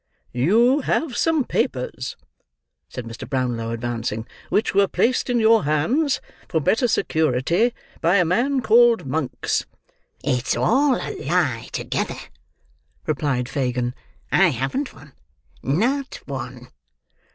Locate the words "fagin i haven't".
13.47-14.91